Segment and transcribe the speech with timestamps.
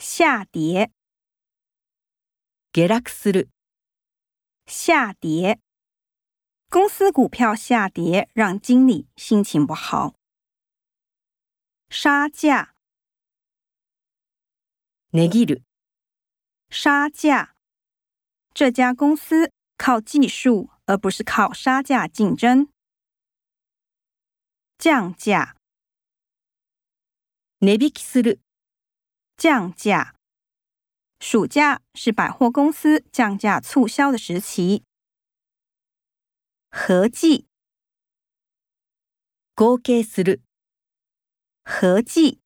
[0.00, 0.91] 下跌，
[2.73, 3.49] 下落する、
[4.65, 5.59] 下跌。
[6.69, 10.15] 公司股票下跌，让经理心情不好。
[11.89, 12.73] 杀价，
[15.11, 15.63] 値切る、
[16.69, 17.55] 杀价。
[18.53, 22.69] 这家公司靠技术，而不是靠杀价竞争。
[24.77, 25.57] 降价，
[27.59, 28.39] 値引きする、
[29.40, 30.14] 降价。
[31.18, 34.84] 暑假是百货公司降价促销的时期。
[36.70, 37.46] 合计，
[39.54, 40.42] 合計する、
[41.64, 42.40] 合计。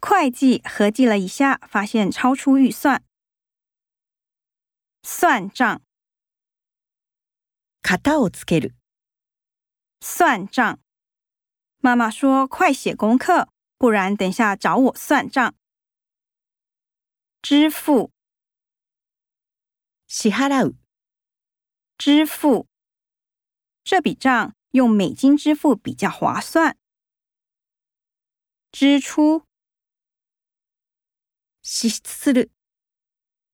[0.00, 3.04] 会计合计了一下，发现超出预算。
[5.02, 5.82] 算账，
[7.82, 8.74] 型をつける、
[10.00, 10.78] 算账。
[11.78, 15.54] 妈妈说：“快写功课，不然等下找我算账。”
[17.42, 18.10] 支付，
[20.06, 20.76] 支払う、
[21.96, 22.66] 支付。
[23.84, 26.76] 这笔账用美金支付比较划算。
[28.70, 29.44] 支出，
[31.62, 32.50] 支出する、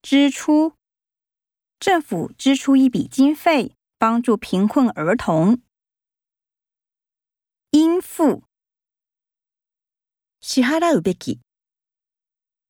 [0.02, 0.76] 支出。
[1.78, 5.62] 政府支出一笔经费，帮助贫困儿童。
[7.70, 8.42] 应付，
[10.40, 11.40] 支払うべき、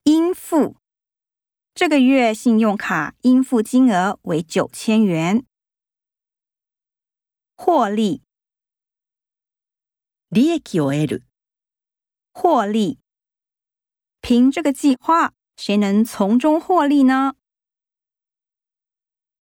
[0.05, 0.77] 应付。
[1.80, 5.45] 这个月信用卡应付金额为九千元。
[7.55, 8.22] 获利，
[10.27, 11.23] 利益を得る、
[12.33, 13.00] 获利。
[14.19, 17.35] 凭这个计划，谁能从中获利呢？